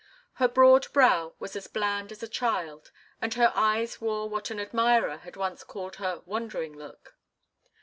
Her 0.41 0.47
broad 0.47 0.91
brow 0.93 1.35
was 1.37 1.55
as 1.55 1.67
bland 1.67 2.11
as 2.11 2.23
a 2.23 2.27
child's, 2.27 2.91
and 3.21 3.35
her 3.35 3.51
eyes 3.53 4.01
wore 4.01 4.27
what 4.27 4.49
an 4.49 4.59
admirer 4.59 5.17
had 5.17 5.35
once 5.35 5.63
called 5.63 5.97
her 5.97 6.23
"wondering 6.25 6.75
look." 6.75 7.15